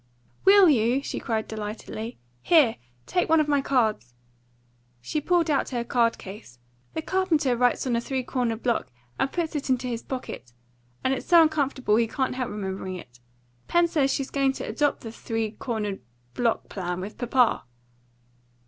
[0.45, 2.17] "Will you?" she cried delightedly.
[2.41, 2.77] "Here!
[3.05, 4.15] take one of my cards,"
[4.97, 6.57] and she pulled out her card case.
[6.95, 8.87] "The carpenter writes on a three cornered block
[9.19, 10.53] and puts it into his pocket,
[11.03, 13.19] and it's so uncomfortable he can't help remembering it.
[13.67, 16.01] Pen says she's going to adopt the three cornered
[16.33, 17.65] block plan with papa."